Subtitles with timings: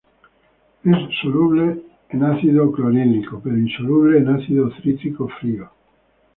[0.83, 5.69] Es soluble en ácido clorhídrico pero insoluble en ácido cítrico frío.